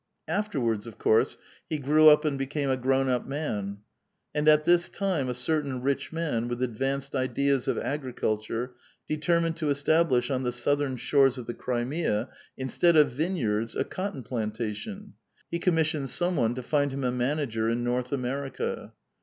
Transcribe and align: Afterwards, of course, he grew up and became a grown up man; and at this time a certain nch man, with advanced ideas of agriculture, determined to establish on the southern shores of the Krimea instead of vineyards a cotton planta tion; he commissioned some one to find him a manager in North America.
Afterwards, 0.27 0.87
of 0.87 0.97
course, 0.97 1.37
he 1.69 1.77
grew 1.77 2.07
up 2.09 2.25
and 2.25 2.35
became 2.35 2.71
a 2.71 2.75
grown 2.75 3.07
up 3.07 3.27
man; 3.27 3.81
and 4.33 4.47
at 4.47 4.63
this 4.63 4.89
time 4.89 5.29
a 5.29 5.35
certain 5.35 5.79
nch 5.83 6.11
man, 6.11 6.47
with 6.47 6.63
advanced 6.63 7.13
ideas 7.13 7.67
of 7.67 7.77
agriculture, 7.77 8.71
determined 9.07 9.57
to 9.57 9.69
establish 9.69 10.31
on 10.31 10.41
the 10.41 10.51
southern 10.51 10.97
shores 10.97 11.37
of 11.37 11.45
the 11.45 11.53
Krimea 11.53 12.29
instead 12.57 12.95
of 12.95 13.11
vineyards 13.11 13.75
a 13.75 13.83
cotton 13.83 14.23
planta 14.23 14.73
tion; 14.73 15.13
he 15.51 15.59
commissioned 15.59 16.09
some 16.09 16.35
one 16.35 16.55
to 16.55 16.63
find 16.63 16.91
him 16.91 17.03
a 17.03 17.11
manager 17.11 17.69
in 17.69 17.83
North 17.83 18.11
America. 18.11 18.93